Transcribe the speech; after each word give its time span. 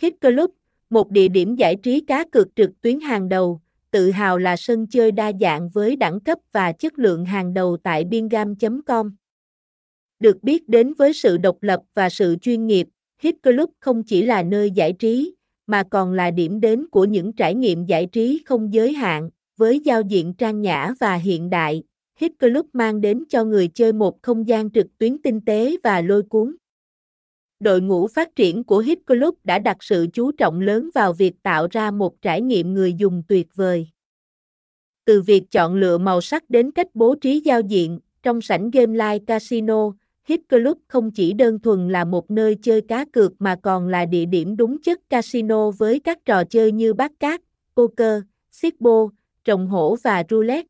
Hit 0.00 0.20
Club, 0.20 0.50
một 0.90 1.10
địa 1.10 1.28
điểm 1.28 1.56
giải 1.56 1.76
trí 1.76 2.00
cá 2.00 2.24
cược 2.24 2.56
trực 2.56 2.70
tuyến 2.80 3.00
hàng 3.00 3.28
đầu, 3.28 3.60
tự 3.90 4.10
hào 4.10 4.38
là 4.38 4.56
sân 4.56 4.86
chơi 4.86 5.12
đa 5.12 5.32
dạng 5.40 5.68
với 5.68 5.96
đẳng 5.96 6.20
cấp 6.20 6.38
và 6.52 6.72
chất 6.72 6.98
lượng 6.98 7.24
hàng 7.24 7.54
đầu 7.54 7.76
tại 7.82 8.04
bingam.com. 8.04 9.10
Được 10.20 10.42
biết 10.42 10.68
đến 10.68 10.94
với 10.94 11.12
sự 11.12 11.36
độc 11.36 11.62
lập 11.62 11.80
và 11.94 12.08
sự 12.10 12.36
chuyên 12.40 12.66
nghiệp, 12.66 12.88
Hit 13.22 13.34
Club 13.42 13.70
không 13.80 14.02
chỉ 14.02 14.22
là 14.22 14.42
nơi 14.42 14.70
giải 14.70 14.92
trí, 14.92 15.34
mà 15.66 15.82
còn 15.90 16.12
là 16.12 16.30
điểm 16.30 16.60
đến 16.60 16.86
của 16.90 17.04
những 17.04 17.32
trải 17.32 17.54
nghiệm 17.54 17.84
giải 17.84 18.06
trí 18.06 18.42
không 18.46 18.72
giới 18.72 18.92
hạn, 18.92 19.30
với 19.56 19.80
giao 19.80 20.02
diện 20.02 20.34
trang 20.34 20.60
nhã 20.60 20.94
và 21.00 21.14
hiện 21.14 21.50
đại. 21.50 21.82
Hit 22.18 22.32
Club 22.38 22.66
mang 22.72 23.00
đến 23.00 23.24
cho 23.28 23.44
người 23.44 23.68
chơi 23.68 23.92
một 23.92 24.22
không 24.22 24.48
gian 24.48 24.70
trực 24.70 24.86
tuyến 24.98 25.22
tinh 25.22 25.40
tế 25.40 25.76
và 25.82 26.00
lôi 26.00 26.22
cuốn. 26.22 26.56
Đội 27.60 27.80
ngũ 27.80 28.06
phát 28.06 28.36
triển 28.36 28.64
của 28.64 28.78
Hit 28.78 28.98
Club 29.06 29.34
đã 29.44 29.58
đặt 29.58 29.76
sự 29.80 30.06
chú 30.12 30.32
trọng 30.32 30.60
lớn 30.60 30.90
vào 30.94 31.12
việc 31.12 31.42
tạo 31.42 31.68
ra 31.70 31.90
một 31.90 32.22
trải 32.22 32.40
nghiệm 32.42 32.74
người 32.74 32.94
dùng 32.94 33.22
tuyệt 33.28 33.46
vời. 33.54 33.88
Từ 35.04 35.22
việc 35.22 35.50
chọn 35.50 35.74
lựa 35.74 35.98
màu 35.98 36.20
sắc 36.20 36.50
đến 36.50 36.70
cách 36.70 36.86
bố 36.94 37.14
trí 37.14 37.40
giao 37.40 37.60
diện, 37.60 38.00
trong 38.22 38.40
sảnh 38.40 38.70
Game 38.70 38.92
Live 38.92 39.24
Casino, 39.26 39.92
Hit 40.24 40.40
Club 40.48 40.78
không 40.88 41.10
chỉ 41.10 41.32
đơn 41.32 41.58
thuần 41.58 41.88
là 41.88 42.04
một 42.04 42.30
nơi 42.30 42.56
chơi 42.62 42.80
cá 42.80 43.04
cược 43.12 43.32
mà 43.38 43.56
còn 43.62 43.88
là 43.88 44.06
địa 44.06 44.24
điểm 44.24 44.56
đúng 44.56 44.82
chất 44.82 45.00
casino 45.10 45.70
với 45.70 46.00
các 46.00 46.24
trò 46.24 46.44
chơi 46.44 46.72
như 46.72 46.94
bát 46.94 47.12
cát, 47.20 47.40
poker, 47.76 48.22
xích-bô, 48.50 49.10
trồng 49.44 49.66
hổ 49.66 49.96
và 50.04 50.24
roulette. 50.30 50.68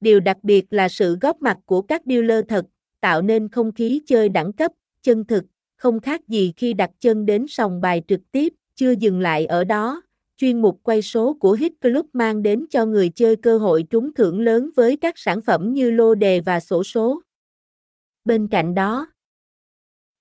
Điều 0.00 0.20
đặc 0.20 0.36
biệt 0.42 0.64
là 0.70 0.88
sự 0.88 1.18
góp 1.20 1.42
mặt 1.42 1.58
của 1.66 1.82
các 1.82 2.02
dealer 2.06 2.44
thật, 2.48 2.64
tạo 3.00 3.22
nên 3.22 3.48
không 3.48 3.72
khí 3.72 4.02
chơi 4.06 4.28
đẳng 4.28 4.52
cấp, 4.52 4.72
chân 5.02 5.24
thực, 5.24 5.44
không 5.76 6.00
khác 6.00 6.28
gì 6.28 6.52
khi 6.56 6.72
đặt 6.74 6.90
chân 7.00 7.26
đến 7.26 7.46
sòng 7.48 7.80
bài 7.80 8.02
trực 8.08 8.20
tiếp, 8.32 8.54
chưa 8.74 8.90
dừng 8.90 9.20
lại 9.20 9.46
ở 9.46 9.64
đó. 9.64 10.02
Chuyên 10.36 10.62
mục 10.62 10.80
quay 10.82 11.02
số 11.02 11.34
của 11.40 11.52
Hit 11.52 11.72
Club 11.80 12.06
mang 12.12 12.42
đến 12.42 12.66
cho 12.70 12.86
người 12.86 13.08
chơi 13.08 13.36
cơ 13.36 13.58
hội 13.58 13.82
trúng 13.90 14.14
thưởng 14.14 14.40
lớn 14.40 14.70
với 14.76 14.96
các 14.96 15.18
sản 15.18 15.40
phẩm 15.40 15.72
như 15.72 15.90
lô 15.90 16.14
đề 16.14 16.40
và 16.40 16.60
sổ 16.60 16.84
số. 16.84 17.20
Bên 18.24 18.48
cạnh 18.48 18.74
đó, 18.74 19.06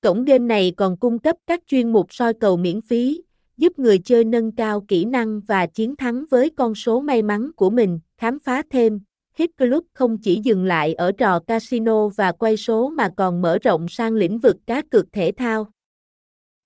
cổng 0.00 0.24
game 0.24 0.44
này 0.44 0.72
còn 0.76 0.96
cung 0.96 1.18
cấp 1.18 1.36
các 1.46 1.62
chuyên 1.66 1.92
mục 1.92 2.14
soi 2.14 2.34
cầu 2.34 2.56
miễn 2.56 2.80
phí, 2.80 3.22
giúp 3.56 3.78
người 3.78 3.98
chơi 3.98 4.24
nâng 4.24 4.52
cao 4.52 4.84
kỹ 4.88 5.04
năng 5.04 5.40
và 5.40 5.66
chiến 5.66 5.96
thắng 5.96 6.24
với 6.30 6.50
con 6.50 6.74
số 6.74 7.00
may 7.00 7.22
mắn 7.22 7.50
của 7.56 7.70
mình, 7.70 8.00
khám 8.18 8.38
phá 8.38 8.62
thêm. 8.70 9.00
Hit 9.34 9.50
Club 9.58 9.84
không 9.92 10.18
chỉ 10.18 10.40
dừng 10.44 10.64
lại 10.64 10.94
ở 10.94 11.12
trò 11.12 11.38
casino 11.38 12.08
và 12.08 12.32
quay 12.32 12.56
số 12.56 12.88
mà 12.88 13.08
còn 13.16 13.42
mở 13.42 13.58
rộng 13.62 13.86
sang 13.88 14.14
lĩnh 14.14 14.38
vực 14.38 14.56
cá 14.66 14.82
cược 14.90 15.12
thể 15.12 15.32
thao. 15.36 15.66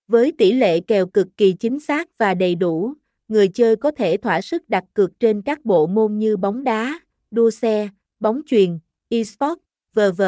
Với 0.08 0.32
tỷ 0.38 0.52
lệ 0.52 0.80
kèo 0.80 1.06
cực 1.06 1.28
kỳ 1.36 1.52
chính 1.52 1.80
xác 1.80 2.18
và 2.18 2.34
đầy 2.34 2.54
đủ, 2.54 2.92
người 3.28 3.48
chơi 3.48 3.76
có 3.76 3.90
thể 3.90 4.16
thỏa 4.16 4.40
sức 4.40 4.68
đặt 4.68 4.84
cược 4.94 5.20
trên 5.20 5.42
các 5.42 5.64
bộ 5.64 5.86
môn 5.86 6.18
như 6.18 6.36
bóng 6.36 6.64
đá, 6.64 7.00
đua 7.30 7.50
xe, 7.50 7.88
bóng 8.20 8.40
chuyền, 8.46 8.78
eSports, 9.08 9.62
v.v. 9.94 10.22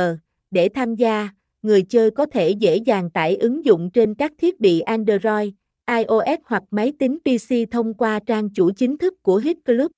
Để 0.51 0.69
tham 0.75 0.95
gia, 0.95 1.29
người 1.63 1.83
chơi 1.83 2.11
có 2.11 2.27
thể 2.27 2.51
dễ 2.51 2.77
dàng 2.77 3.11
tải 3.11 3.37
ứng 3.37 3.65
dụng 3.65 3.91
trên 3.91 4.15
các 4.15 4.33
thiết 4.39 4.61
bị 4.61 4.81
Android, 4.81 5.51
iOS 5.87 6.41
hoặc 6.45 6.63
máy 6.71 6.93
tính 6.99 7.19
PC 7.19 7.55
thông 7.71 7.95
qua 7.95 8.21
trang 8.27 8.51
chủ 8.51 8.71
chính 8.71 8.99
thức 8.99 9.23
của 9.23 9.37
Hit 9.37 9.57
Club. 9.65 9.91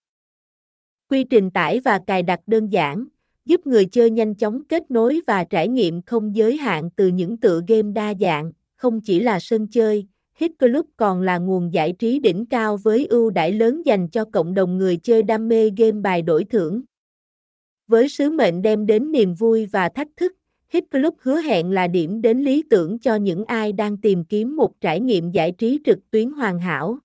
Quy 1.11 1.25
trình 1.25 1.51
tải 1.51 1.81
và 1.81 1.99
cài 2.07 2.23
đặt 2.23 2.41
đơn 2.47 2.69
giản, 2.69 3.05
giúp 3.45 3.67
người 3.67 3.87
chơi 3.87 4.11
nhanh 4.11 4.35
chóng 4.35 4.65
kết 4.69 4.91
nối 4.91 5.21
và 5.27 5.45
trải 5.45 5.69
nghiệm 5.69 6.03
không 6.03 6.37
giới 6.37 6.57
hạn 6.57 6.91
từ 6.97 7.09
những 7.09 7.37
tựa 7.37 7.61
game 7.69 7.93
đa 7.93 8.15
dạng, 8.21 8.53
không 8.77 9.01
chỉ 9.01 9.21
là 9.21 9.41
sân 9.41 9.67
chơi, 9.67 10.07
Hit 10.35 10.51
Club 10.59 10.87
còn 10.97 11.23
là 11.23 11.39
nguồn 11.39 11.73
giải 11.73 11.93
trí 11.99 12.19
đỉnh 12.19 12.47
cao 12.47 12.77
với 12.77 13.07
ưu 13.07 13.31
đãi 13.31 13.53
lớn 13.53 13.83
dành 13.87 14.09
cho 14.09 14.25
cộng 14.25 14.55
đồng 14.55 14.79
người 14.79 14.97
chơi 14.97 15.23
đam 15.23 15.49
mê 15.49 15.71
game 15.77 16.01
bài 16.01 16.23
đổi 16.23 16.45
thưởng. 16.45 16.83
Với 17.89 18.09
sứ 18.09 18.31
mệnh 18.31 18.63
đem 18.63 18.87
đến 18.87 19.13
niềm 19.13 19.35
vui 19.35 19.67
và 19.67 19.89
thách 19.89 20.09
thức, 20.17 20.33
Hit 20.69 20.85
Club 20.91 21.15
hứa 21.19 21.41
hẹn 21.41 21.71
là 21.71 21.87
điểm 21.87 22.23
đến 22.23 22.39
lý 22.39 22.63
tưởng 22.71 22.99
cho 22.99 23.17
những 23.17 23.45
ai 23.45 23.73
đang 23.73 23.97
tìm 23.97 24.25
kiếm 24.25 24.57
một 24.57 24.81
trải 24.81 25.01
nghiệm 25.01 25.31
giải 25.31 25.53
trí 25.53 25.81
trực 25.85 26.11
tuyến 26.11 26.31
hoàn 26.31 26.59
hảo. 26.59 26.99